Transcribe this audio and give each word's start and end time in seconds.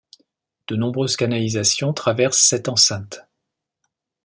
De 0.67 0.75
nombreuses 0.75 1.15
canalisations 1.15 1.93
traversent 1.93 2.41
cette 2.41 2.69
enceinte. 2.69 3.21